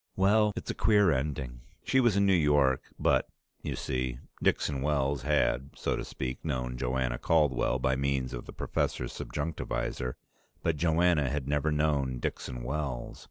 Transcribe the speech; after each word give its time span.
Well, 0.15 0.51
it's 0.55 0.71
a 0.71 0.73
queer 0.73 1.11
ending. 1.11 1.61
She 1.83 1.99
was 1.99 2.17
in 2.17 2.25
New 2.25 2.33
York, 2.33 2.81
but 2.97 3.27
you 3.61 3.75
see, 3.75 4.17
Dixon 4.41 4.81
Wells 4.81 5.21
had, 5.21 5.69
so 5.75 5.95
to 5.95 6.03
speak, 6.03 6.43
known 6.43 6.75
Joanna 6.75 7.19
Caldwell 7.19 7.77
by 7.77 7.95
means 7.95 8.33
of 8.33 8.47
the 8.47 8.51
professor's 8.51 9.13
subjunctivisor, 9.13 10.17
but 10.63 10.75
Joanna 10.77 11.29
had 11.29 11.47
never 11.47 11.71
known 11.71 12.17
Dixon 12.17 12.63
Wells. 12.63 13.19